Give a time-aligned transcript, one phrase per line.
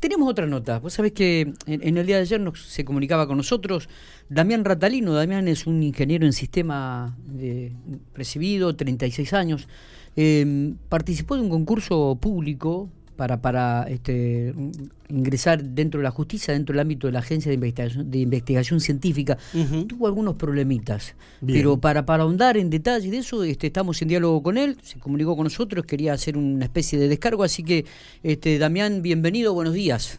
[0.00, 0.78] tenemos otra nota.
[0.78, 3.88] Vos sabés que en, el día de ayer nos, se comunicaba con nosotros
[4.28, 5.12] Damián Ratalino.
[5.12, 7.72] Damián es un ingeniero en sistema de,
[8.14, 9.68] recibido, 36 años.
[10.16, 12.88] Eh, participó de un concurso público
[13.20, 14.54] para, para este,
[15.10, 18.80] ingresar dentro de la justicia, dentro del ámbito de la Agencia de Investigación, de investigación
[18.80, 19.36] Científica.
[19.86, 21.14] Tuvo algunos problemitas,
[21.46, 24.98] pero para, para ahondar en detalle de eso, este, estamos en diálogo con él, se
[24.98, 27.84] comunicó con nosotros, quería hacer una especie de descargo, así que,
[28.22, 30.18] este, Damián, bienvenido, buenos días.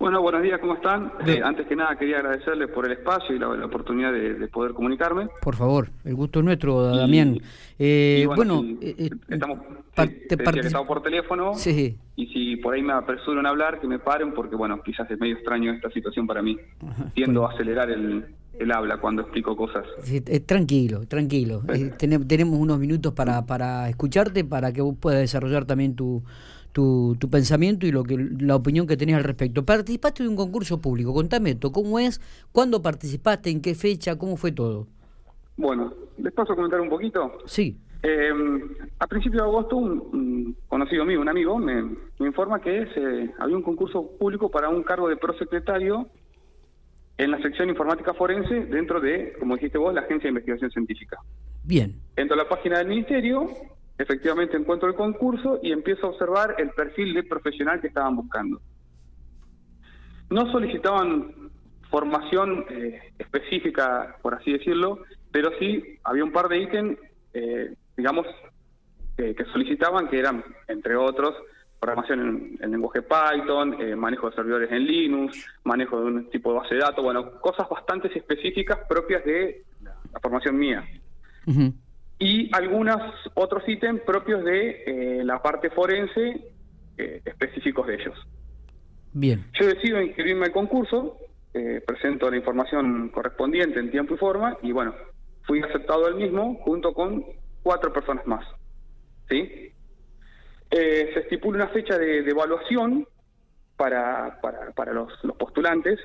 [0.00, 1.12] Bueno, buenos días, ¿cómo están?
[1.26, 5.28] Eh, antes que nada quería agradecerles por el espacio y la, oportunidad de, poder comunicarme.
[5.42, 7.36] Por favor, el gusto es nuestro, Damián.
[7.78, 9.58] Eh, bueno, eh, estamos,
[9.94, 11.98] estamos por teléfono sí.
[12.16, 15.20] y si por ahí me apresuran a hablar, que me paren porque, bueno, quizás es
[15.20, 16.56] medio extraño esta situación para mí.
[17.12, 18.24] Tiendo a acelerar el,
[18.72, 19.84] habla cuando explico cosas.
[20.46, 21.60] tranquilo, tranquilo.
[22.26, 26.22] tenemos unos minutos para, para escucharte, para que vos puedas desarrollar también tu
[26.72, 29.64] tu, tu pensamiento y lo que la opinión que tenés al respecto.
[29.64, 32.20] Participaste de un concurso público, contame esto, ¿cómo es?
[32.52, 33.50] ¿Cuándo participaste?
[33.50, 34.16] ¿En qué fecha?
[34.16, 34.86] ¿Cómo fue todo?
[35.56, 37.38] Bueno, ¿les paso a comentar un poquito?
[37.46, 37.76] Sí.
[38.02, 38.32] Eh,
[38.98, 41.84] a principios de agosto, un, conocido mío, un amigo, me,
[42.18, 46.08] informa que se, había un concurso público para un cargo de prosecretario
[47.18, 51.18] en la sección informática forense dentro de, como dijiste vos, la Agencia de Investigación Científica.
[51.62, 52.00] Bien.
[52.16, 53.50] Entro a la página del Ministerio,
[54.00, 58.60] efectivamente encuentro el concurso y empiezo a observar el perfil de profesional que estaban buscando.
[60.30, 61.50] No solicitaban
[61.90, 65.00] formación eh, específica, por así decirlo,
[65.30, 66.98] pero sí había un par de ítems,
[67.34, 68.26] eh, digamos,
[69.16, 71.34] que solicitaban, que eran, entre otros,
[71.78, 76.58] programación en, lenguaje Python, eh, manejo de servidores en Linux, manejo de un tipo de
[76.60, 80.86] base de datos, bueno, cosas bastante específicas propias de la, formación mía
[82.20, 83.00] y algunos
[83.34, 86.52] otros ítems propios de eh, la parte forense
[86.98, 88.14] eh, específicos de ellos.
[89.14, 89.46] Bien.
[89.58, 91.16] Yo decido inscribirme al concurso,
[91.54, 94.94] eh, presento la información correspondiente en tiempo y forma y bueno,
[95.44, 97.24] fui aceptado el mismo junto con
[97.62, 98.46] cuatro personas más.
[99.28, 99.66] ¿Sí?
[100.72, 103.04] se estipula una fecha de, evaluación
[103.76, 105.98] para, para, para los, los postulantes.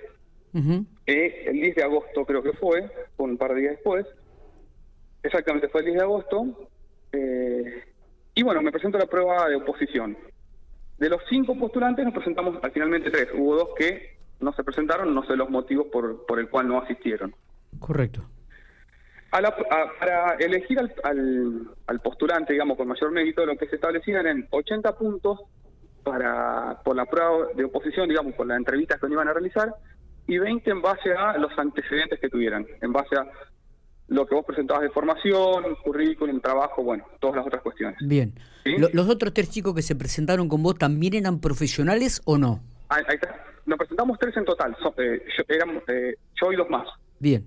[0.54, 4.08] el 10 de agosto creo que fue, un par de días después.
[5.25, 6.69] Exactamente, fue el 10 de agosto.
[7.12, 7.84] Eh,
[8.36, 10.16] y bueno, me presento a la prueba de oposición.
[11.00, 13.30] De los cinco postulantes nos presentamos finalmente tres.
[13.34, 16.80] Hubo dos que no se presentaron, no sé los motivos por, por el cual no
[16.80, 17.34] asistieron.
[17.80, 18.24] Correcto.
[19.31, 20.94] para elegir al,
[21.88, 25.40] al, postulante, digamos, con mayor mérito, lo que se establecían eran 80 puntos
[26.03, 29.74] para por la prueba de oposición, digamos, por las entrevistas que iban a realizar,
[30.28, 33.28] y 20 en base a los antecedentes que tuvieran, en base a
[34.08, 37.98] lo que vos presentabas de formación, currículum, trabajo, bueno, todas las otras cuestiones.
[38.02, 38.34] Bien.
[38.94, 42.62] ¿Los otros tres chicos que se presentaron con vos también eran profesionales o no?
[42.90, 43.44] Ahí, está.
[43.66, 45.44] Nos presentamos tres en total, eh, yo,
[45.88, 46.88] eh, yo y dos más.
[47.20, 47.46] Bien.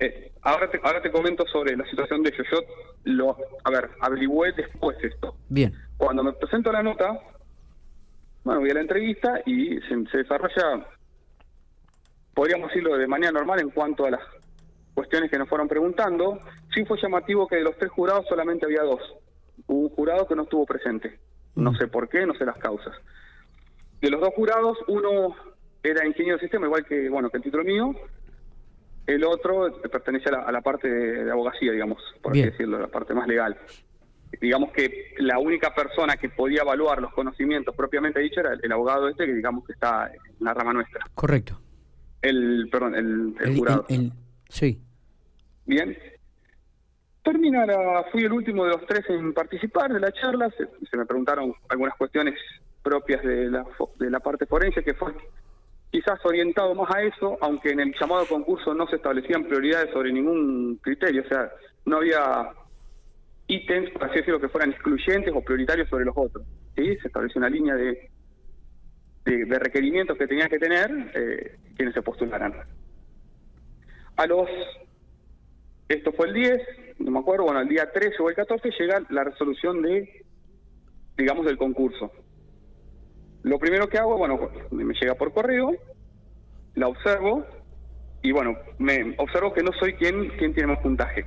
[0.00, 2.46] Eh, ahora, te, ahora te comento sobre la situación de ellos.
[2.50, 2.58] Yo,
[3.04, 5.36] lo, a ver, averigüé después esto.
[5.48, 5.74] Bien.
[5.98, 7.20] Cuando me presento la nota,
[8.44, 10.86] bueno, voy a la entrevista y se, se desarrolla,
[12.32, 14.22] podríamos decirlo de manera normal en cuanto a las
[14.98, 16.40] cuestiones que nos fueron preguntando.
[16.74, 19.00] Sí fue llamativo que de los tres jurados solamente había dos.
[19.68, 21.20] Hubo un jurado que no estuvo presente.
[21.54, 22.96] No sé por qué, no sé las causas.
[24.00, 25.36] De los dos jurados, uno
[25.84, 27.94] era ingeniero de sistema, igual que bueno que el título mío.
[29.06, 33.28] El otro pertenece a la, parte de, abogacía, digamos, por así decirlo, la parte más
[33.28, 33.56] legal.
[34.40, 39.08] Digamos que la única persona que podía evaluar los conocimientos propiamente dicho era el, abogado
[39.08, 41.06] este, que digamos que está en la rama nuestra.
[41.14, 41.60] Correcto.
[42.20, 43.86] El, perdón, el, jurado.
[44.48, 44.82] sí.
[45.68, 45.96] Bien.
[47.22, 47.66] Termina
[48.10, 51.94] fui el último de los tres en participar de la charla, se, me preguntaron algunas
[51.94, 52.34] cuestiones
[52.82, 53.66] propias de la,
[53.98, 55.12] de la parte forense, que fue
[55.90, 60.10] quizás orientado más a eso, aunque en el llamado concurso no se establecían prioridades sobre
[60.10, 61.50] ningún criterio, o sea,
[61.84, 62.48] no había
[63.46, 66.46] ítems, por así decirlo, que fueran excluyentes o prioritarios sobre los otros.
[66.76, 66.96] ¿sí?
[66.96, 68.10] Se estableció una línea de,
[69.26, 72.54] de, requerimientos que tenían que tener eh, quienes se postularan.
[74.16, 74.48] A los
[75.88, 76.60] esto fue el 10,
[76.98, 80.24] no me acuerdo, bueno, el día 13 o el 14 llega la resolución de,
[81.16, 82.12] digamos, del concurso.
[83.42, 85.72] Lo primero que hago, bueno, me llega por correo,
[86.74, 87.46] la observo
[88.22, 91.24] y bueno, me observo que no soy quien, quien tiene más puntaje.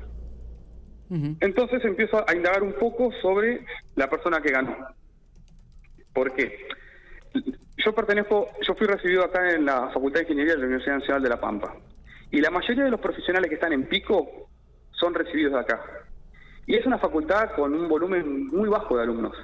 [1.42, 3.66] Entonces empiezo a indagar un poco sobre
[3.96, 4.78] la persona que ganó.
[6.14, 6.68] ¿Por qué?
[7.84, 11.24] Yo pertenezco, yo fui recibido acá en la Facultad de Ingeniería de la Universidad Nacional
[11.24, 11.76] de La Pampa.
[12.32, 14.51] Y la mayoría de los profesionales que están en pico
[15.02, 15.82] son recibidos acá.
[16.68, 19.36] Y es una facultad con un volumen muy bajo de alumnos.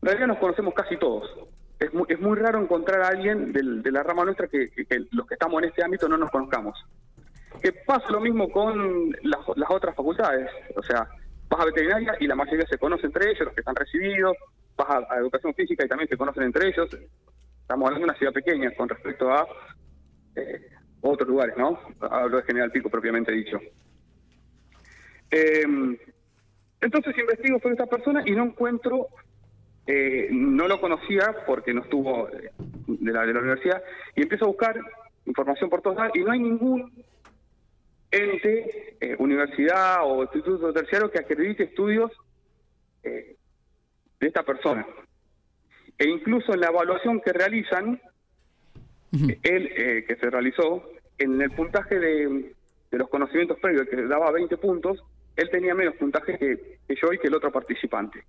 [0.00, 1.28] En realidad nos conocemos casi todos.
[1.80, 4.70] es muy, es muy raro encontrar a alguien de la rama nuestra que,
[5.10, 6.78] los que estamos en este ámbito no nos conozcamos.
[7.60, 11.08] Que pasa lo mismo con las, otras facultades, o sea,
[11.48, 14.36] vas a veterinaria y la mayoría se conoce entre ellos, los que están recibidos,
[14.76, 16.88] vas a, educación física y también se conocen entre ellos.
[17.60, 19.46] Estamos hablando de una ciudad pequeña con respecto a
[20.36, 20.70] eh,
[21.00, 21.78] otros lugares, ¿no?
[22.00, 23.58] Hablo de General Pico propiamente dicho.
[25.30, 25.64] Eh,
[26.80, 29.08] entonces investigo sobre esta persona y no encuentro
[29.90, 32.52] eh, no lo conocía porque no estuvo eh,
[32.86, 33.82] de la, de la universidad
[34.14, 34.78] y empiezo a buscar
[35.24, 36.92] información por todos lados y no hay ningún
[38.10, 42.12] ente, eh, universidad o instituto terciario que acredite estudios
[43.02, 44.86] de esta persona.
[45.96, 47.98] E incluso en la evaluación que realizan,
[49.42, 50.84] él que se realizó,
[51.16, 52.54] en el puntaje de,
[52.90, 55.02] de, los conocimientos previos, que daba 20 puntos,
[55.38, 58.24] él tenía menos puntaje que, que yo y que el otro participante.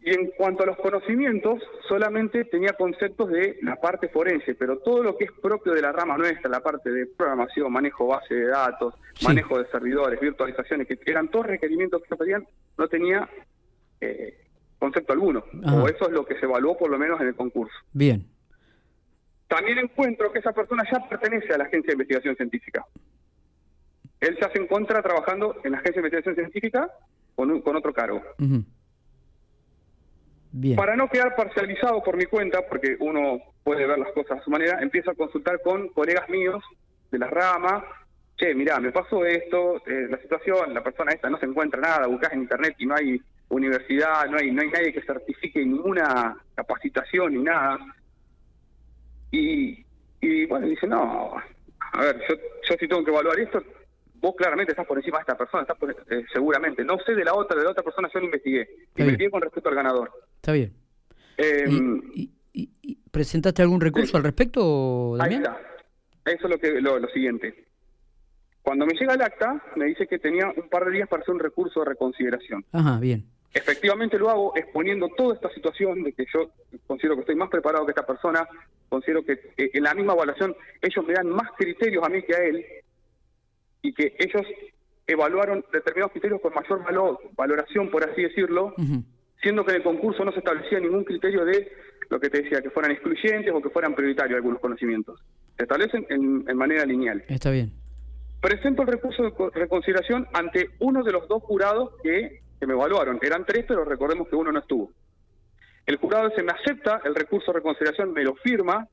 [0.00, 5.02] Y en cuanto a los conocimientos, solamente tenía conceptos de la parte forense, pero todo
[5.02, 8.46] lo que es propio de la rama nuestra, la parte de programación, manejo base de
[8.48, 12.46] datos, manejo de servidores, virtualizaciones, que eran todos requerimientos que se pedían,
[12.76, 13.28] no tenía
[14.00, 14.46] eh,
[14.78, 15.44] concepto alguno.
[15.66, 17.74] O eso es lo que se evaluó por lo menos en el concurso.
[17.92, 18.26] Bien.
[19.48, 22.84] También encuentro que esa persona ya pertenece a la Agencia de Investigación Científica.
[24.24, 26.90] Él se hace en contra trabajando en la Agencia de Investigación Científica
[27.34, 28.22] con, con otro cargo.
[30.76, 34.50] Para no quedar parcializado por mi cuenta, porque uno puede ver las cosas a su
[34.50, 36.62] manera, empiezo a consultar con colegas míos
[37.10, 37.84] de la rama.
[38.36, 42.08] Che, mirá, me pasó esto, eh, la situación, la persona esta no se encuentra nada,
[42.08, 46.36] buscas en internet y no hay universidad, no hay, no hay nadie que certifique ninguna
[46.54, 47.78] capacitación ni nada.
[49.30, 49.84] Y,
[50.20, 51.36] y bueno, dice, no,
[51.92, 52.34] a ver, yo,
[52.68, 53.62] yo si tengo que evaluar esto,
[54.24, 55.76] vos claramente estás por encima de esta persona, estás
[56.10, 56.82] eh, seguramente.
[56.82, 58.66] No sé de la otra, de la otra persona yo lo investigué.
[58.96, 60.10] investigué con respecto al ganador.
[60.36, 60.72] Está bien.
[61.36, 62.30] Em, ¿Y,
[63.10, 65.46] presentaste algún recurso al respecto, Damián?
[65.46, 66.32] Ahí está.
[66.32, 67.66] Eso es lo, que, lo, siguiente.
[68.62, 71.34] Cuando me llega el acta, me dice que tenía un par de días para hacer
[71.34, 72.64] un recurso de reconsideración.
[72.72, 73.26] Ajá, bien.
[73.52, 76.50] Efectivamente lo hago exponiendo toda esta situación de que yo
[76.86, 78.48] considero que estoy más preparado que esta persona,
[78.88, 82.34] considero que eh, en la misma evaluación ellos me dan más criterios a mí que
[82.34, 82.64] a él,
[83.84, 84.46] y que ellos
[85.06, 88.74] evaluaron determinados criterios con mayor valor, valoración, por así decirlo,
[89.42, 91.70] siendo que en el concurso no se establecía ningún criterio de
[92.08, 95.22] lo que te decía, que fueran excluyentes o que fueran prioritarios algunos conocimientos.
[95.58, 97.22] Se establecen en, manera lineal.
[97.28, 97.72] Está bien.
[98.40, 103.18] Presento el recurso de reconsideración ante uno de los dos jurados que, que me evaluaron.
[103.20, 104.90] Eran tres, pero recordemos que uno no estuvo.
[105.84, 108.88] El jurado se me acepta el recurso de reconsideración, me lo firma,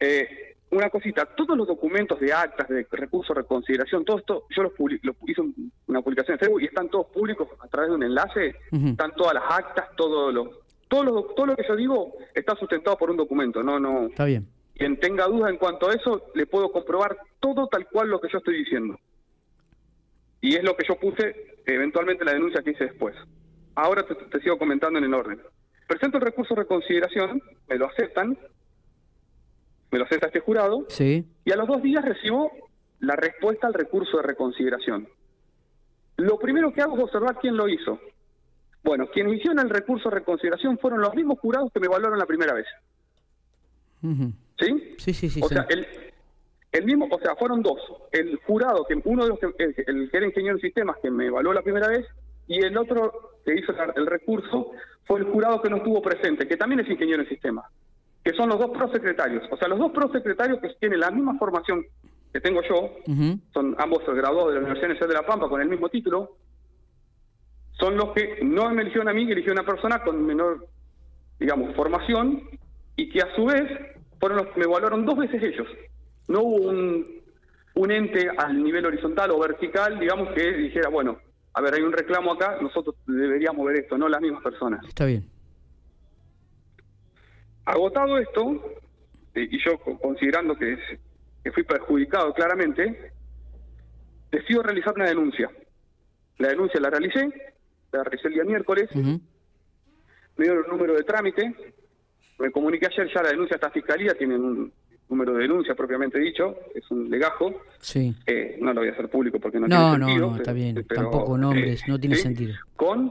[0.00, 4.62] eh, una cosita, todos los documentos de actas, de recursos de reconsideración, todo esto, yo
[4.62, 4.72] los,
[5.26, 5.42] hice
[5.86, 9.34] una publicación en Facebook y están todos públicos a través de un enlace, están todas
[9.34, 13.16] las actas, todo lo, todo lo, todo lo que yo digo está sustentado por un
[13.16, 14.06] documento, no, no.
[14.06, 14.48] Está bien.
[14.74, 18.28] Quien tenga dudas en cuanto a eso, le puedo comprobar todo tal cual lo que
[18.30, 18.98] yo estoy diciendo.
[20.40, 23.14] Y es lo que yo puse eventualmente en la denuncia que hice después.
[23.74, 25.40] Ahora te, te sigo comentando en el orden.
[25.86, 28.36] Presento el recurso de reconsideración, me lo aceptan,
[29.90, 31.24] me lo acepta este jurado, sí.
[31.44, 32.50] y a los dos días recibo
[33.00, 35.08] la respuesta al recurso de reconsideración.
[36.16, 38.00] Lo primero que hago es observar quién lo hizo.
[38.82, 42.26] Bueno, quienes hicieron el recurso de reconsideración fueron los mismos jurados que me evaluaron la
[42.26, 42.66] primera vez.
[44.58, 44.94] ¿Sí?
[44.98, 45.40] Sí, sí, sí.
[45.42, 45.86] O sea, el,
[46.72, 47.80] el, mismo, o sea, fueron dos.
[48.12, 51.26] El jurado, que uno de los que, el, que era ingeniero en sistemas que me
[51.26, 52.06] evaluó la primera vez,
[52.46, 54.70] y el otro que hizo el recurso
[55.04, 57.66] fue el jurado que no estuvo presente, que también es ingeniero en sistemas
[58.26, 59.44] que son los dos prosecretarios.
[59.52, 61.84] O sea, los dos prosecretarios que tienen la misma formación
[62.32, 62.90] que tengo yo,
[63.54, 66.36] son ambos graduados de la Universidad Nacional de La Pampa con el mismo título,
[67.78, 70.66] son los que no me eligieron a mí, eligieron a una persona con menor,
[71.38, 72.42] digamos, formación
[72.96, 73.62] y que a su vez
[74.18, 75.68] fueron los que me evaluaron dos veces ellos.
[76.26, 77.06] No hubo un,
[77.76, 81.16] un ente al nivel horizontal o vertical, digamos, que dijera, bueno,
[81.54, 84.84] a ver, hay un reclamo acá, nosotros deberíamos ver esto, no las mismas personas.
[84.84, 85.35] Está bien.
[87.66, 88.62] Agotado esto,
[89.34, 90.78] y yo considerando que,
[91.52, 93.12] fui perjudicado claramente,
[94.30, 95.50] decido realizar una denuncia.
[96.38, 97.28] La denuncia la realicé,
[97.92, 101.54] la realicé el día miércoles, me dieron un número de trámite,
[102.38, 104.72] me comuniqué ayer ya la denuncia a esta fiscalía, tienen un
[105.08, 107.62] número de denuncia propiamente dicho, es un legajo.
[107.80, 108.14] Sí.
[108.26, 110.26] Eh, no lo voy a hacer público porque no, tiene sentido.
[110.26, 112.54] No, no, está bien, tampoco nombres, no tiene sentido.
[112.76, 113.10] Con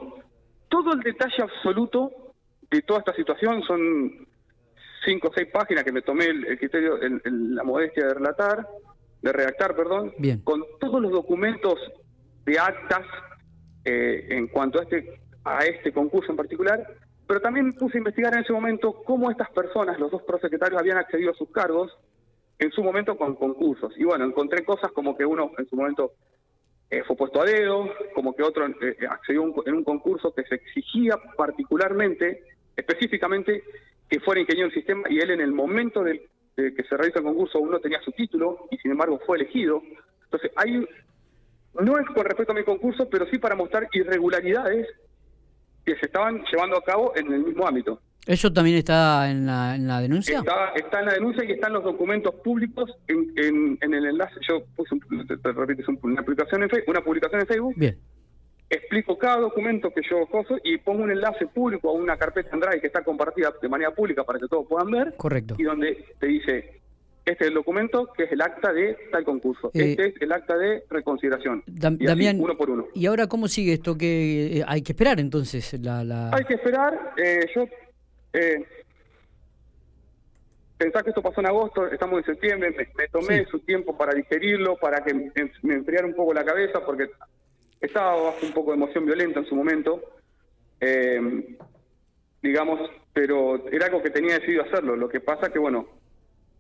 [0.70, 2.34] todo el detalle absoluto
[2.72, 4.28] de toda esta situación, son
[5.06, 8.68] cinco o seis páginas que me tomé el, criterio, la modestia de relatar,
[9.22, 10.42] de redactar, perdón, Bien.
[10.42, 11.76] con todos los documentos
[12.46, 13.06] de actas
[13.84, 16.86] eh, en cuanto a este, a este concurso en particular,
[17.28, 20.98] pero también puse a investigar en ese momento cómo estas personas, los dos prosecretarios, habían
[20.98, 21.92] accedido a sus cargos
[22.60, 23.94] en su momento con concursos.
[23.98, 26.14] Y bueno, encontré cosas como que uno en su momento
[26.90, 30.56] eh, fue puesto a dedo, como que otro eh, accedió en un concurso que se
[30.56, 32.44] exigía particularmente,
[32.76, 33.64] específicamente,
[34.10, 36.22] que fuera ingeniero del sistema y él en el momento del,
[36.56, 39.82] de que se realiza el concurso uno tenía su título y sin embargo fue elegido.
[40.24, 40.86] Entonces, hay
[41.82, 44.88] no es con respecto a mi concurso, pero sí para mostrar irregularidades
[45.86, 48.00] que se estaban llevando a cabo en el mismo ámbito.
[48.26, 50.40] ¿Eso también está en la, en la denuncia?
[50.76, 54.36] Está, en la denuncia y están los documentos públicos en, en, el enlace.
[54.48, 54.96] Yo puse,
[55.28, 57.74] te, repito, una, publicación en una publicación en Facebook.
[57.76, 58.00] Bien.
[58.70, 62.60] Explico cada documento que yo coso y pongo un enlace público a una carpeta en
[62.60, 65.14] Drive que está compartida de manera pública para que todos puedan ver.
[65.18, 65.56] Correcto.
[65.58, 66.82] Y donde te dice
[67.26, 69.72] este es el documento que es el acta de tal concurso.
[69.74, 71.64] Eh, este es el acta de reconsideración.
[71.68, 72.86] y uno por uno.
[72.94, 73.98] ¿Y ahora cómo sigue esto?
[73.98, 75.74] que eh, Hay que esperar entonces.
[75.82, 77.14] La, Hay que esperar.
[77.18, 77.66] Eh, yo
[78.34, 78.64] eh,
[80.78, 84.78] pensar que esto pasó en agosto, estamos en septiembre, me, tomé su tiempo para digerirlo,
[84.78, 85.32] para que me,
[85.74, 87.10] enfriara un poco la cabeza, porque
[87.86, 90.02] estaba bajo un poco de emoción violenta en su momento.
[92.42, 92.80] digamos,
[93.14, 94.96] pero era algo que tenía decidido hacerlo.
[94.96, 95.88] Lo que pasa que, bueno,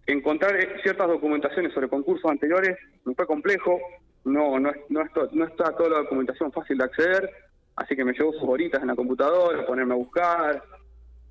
[0.07, 3.79] encontrar ciertas documentaciones sobre concursos anteriores no fue complejo,
[4.23, 7.29] no, no, no, no está toda la documentación fácil de acceder,
[7.75, 10.63] así que me llevo sus horitas en la computadora, ponerme a buscar,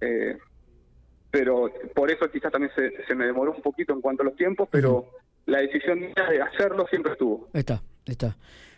[0.01, 0.39] eh,
[1.31, 4.37] pero por eso quizás también se, se, me demoró un poquito en cuanto a los
[4.37, 5.07] tiempos, pero
[5.47, 7.49] la decisión de hacerlo siempre estuvo.
[7.53, 8.37] Está, está.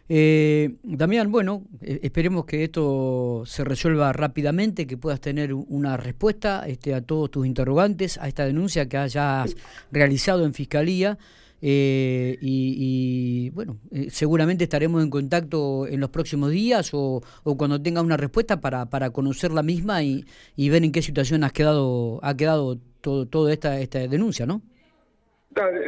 [0.09, 6.65] Eh, Damián, bueno, eh, esperemos que esto se resuelva rápidamente, que puedas tener una respuesta
[6.67, 9.57] este, a todos tus interrogantes, a esta denuncia que hayas
[9.91, 11.19] realizado en Fiscalía.
[11.63, 17.23] Eh, y, bueno, eh, seguramente estaremos en contacto en los próximos días o,
[17.57, 20.25] cuando tenga una respuesta para, para conocer la misma y,
[20.57, 24.63] ver en qué situación has quedado, ha quedado todo, toda esta, esta denuncia, ¿no?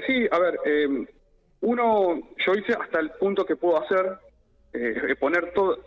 [0.06, 1.06] Sí, a ver, eh,
[1.60, 4.18] uno, yo hice hasta el punto que puedo hacer,
[4.72, 5.78] eh, exponer todo,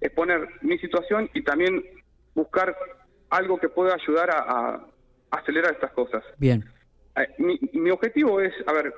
[0.00, 1.84] exponer mi situación y también
[2.34, 2.76] buscar
[3.30, 4.86] algo que pueda ayudar a,
[5.30, 6.24] acelerar estas cosas.
[6.38, 6.64] Bien.
[7.16, 8.92] Eh, mi, objetivo es, a ver,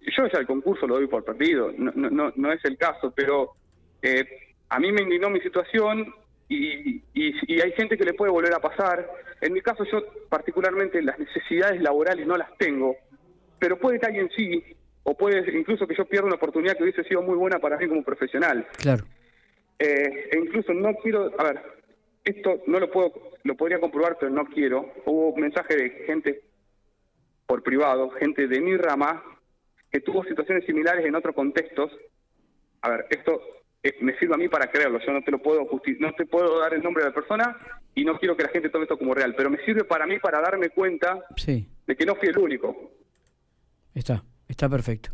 [0.00, 3.52] yo ya el concurso lo doy por perdido, no, no, no es el caso, pero
[4.00, 4.24] eh,
[4.68, 6.14] a mí me indignó mi situación
[6.48, 9.08] y, y, hay gente que le puede volver a pasar.
[9.40, 12.96] En mi caso yo particularmente las necesidades laborales no las tengo,
[13.58, 14.62] pero puede que alguien sí,
[15.04, 17.88] o puede incluso que yo pierda una oportunidad que hubiese sido muy buena para mí
[17.88, 18.66] como profesional.
[18.78, 19.04] Claro.
[19.78, 21.62] Eh, e incluso no quiero, a ver,
[22.24, 24.92] esto no lo puedo, lo podría comprobar, pero no quiero.
[25.04, 26.42] Hubo mensaje de gente
[27.46, 29.22] por privado, gente de mi rama,
[29.90, 31.90] que tuvo situaciones similares en otros contextos.
[32.82, 33.40] A ver, esto
[33.82, 35.00] eh, me sirve a mí para creerlo.
[35.04, 35.68] Yo no te lo puedo
[35.98, 37.56] no te puedo dar el nombre de la persona
[37.94, 40.18] y no quiero que la gente tome esto como real, pero me sirve para mí
[40.18, 42.92] para darme cuenta de que no fui el único.
[43.94, 44.22] Está.
[44.52, 45.12] Está perfecto.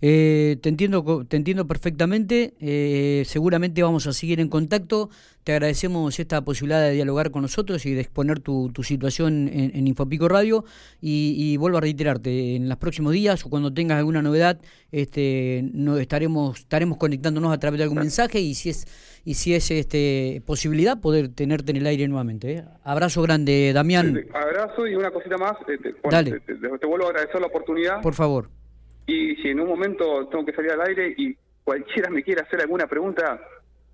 [0.00, 2.54] Eh, te entiendo te entiendo perfectamente.
[2.60, 5.10] Eh, seguramente vamos a seguir en contacto.
[5.42, 10.28] Te agradecemos esta posibilidad de dialogar con nosotros y de exponer tu, situación en, Infopico
[10.28, 10.64] Radio.
[11.00, 14.60] Y, vuelvo a reiterarte, en los próximos días o cuando tengas alguna novedad,
[14.92, 18.86] este, no, estaremos estaremos conectándonos a través de algún mensaje y si es
[19.24, 22.52] y si es este posibilidad poder tenerte en el aire nuevamente.
[22.52, 22.64] ¿eh?
[22.84, 24.26] Abrazo grande, Damián.
[24.32, 25.56] abrazo y una cosita más.
[26.08, 26.38] Dale.
[26.40, 28.00] te vuelvo a agradecer la oportunidad.
[28.00, 28.48] Por favor
[29.06, 32.60] y si en un momento tengo que salir al aire y cualquiera me quiera hacer
[32.60, 33.40] alguna pregunta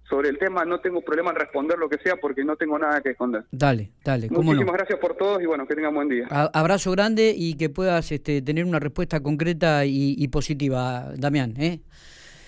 [0.09, 3.01] sobre el tema, no tengo problema en responder lo que sea porque no tengo nada
[3.01, 3.45] que esconder.
[3.51, 4.29] Dale, dale.
[4.31, 6.27] Muchísimas gracias por todos y bueno, que tengan buen día.
[6.29, 11.55] abrazo grande y que puedas este, tener una respuesta concreta y, y positiva, Damián.
[11.59, 11.81] ¿eh?